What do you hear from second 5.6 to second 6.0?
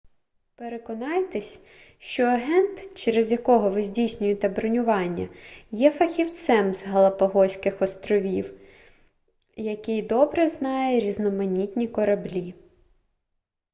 є